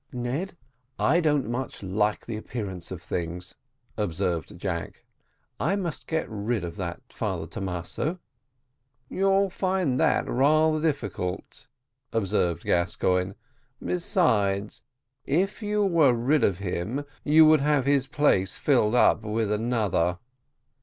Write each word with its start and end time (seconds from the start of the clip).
"Ned, 0.11 0.57
I 0.97 1.19
don't 1.19 1.47
much 1.47 1.83
like 1.83 2.25
the 2.25 2.35
appearance 2.35 2.89
of 2.89 3.03
things," 3.03 3.53
observed 3.97 4.57
Jack; 4.57 5.03
"I 5.59 5.75
must 5.75 6.07
get 6.07 6.25
rid 6.27 6.63
of 6.63 6.75
that 6.77 7.13
Father 7.13 7.45
Thomaso." 7.45 8.17
"You'll 9.11 9.51
find 9.51 9.99
that 9.99 10.27
rather 10.27 10.81
difficult," 10.81 11.67
observed 12.11 12.63
Gascoigne; 12.63 13.33
"besides, 13.79 14.81
if 15.27 15.61
you 15.61 15.87
get 15.87 16.15
rid 16.15 16.43
of 16.43 16.57
him 16.57 17.05
you 17.23 17.45
would 17.45 17.61
have 17.61 17.85
his 17.85 18.07
place 18.07 18.57
filled 18.57 18.95
up 18.95 19.21
with 19.21 19.51
another." 19.51 20.17